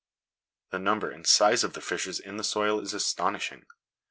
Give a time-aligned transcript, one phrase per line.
[0.71, 3.67] The number and size of the fissures in the soil is astonishing.